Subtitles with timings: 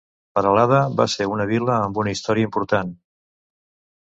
[0.37, 2.91] Peralada va ser una vila amb una història important.